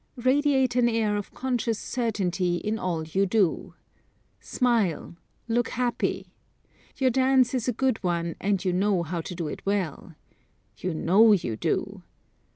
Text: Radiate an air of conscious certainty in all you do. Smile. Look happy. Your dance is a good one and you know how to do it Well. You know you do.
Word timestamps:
Radiate 0.23 0.75
an 0.75 0.89
air 0.89 1.15
of 1.15 1.31
conscious 1.31 1.77
certainty 1.77 2.55
in 2.55 2.79
all 2.79 3.03
you 3.03 3.27
do. 3.27 3.75
Smile. 4.39 5.15
Look 5.47 5.69
happy. 5.69 6.33
Your 6.97 7.11
dance 7.11 7.53
is 7.53 7.67
a 7.67 7.71
good 7.73 8.03
one 8.03 8.35
and 8.41 8.65
you 8.65 8.73
know 8.73 9.03
how 9.03 9.21
to 9.21 9.35
do 9.35 9.47
it 9.47 9.63
Well. 9.63 10.15
You 10.75 10.95
know 10.95 11.33
you 11.33 11.55
do. 11.55 12.01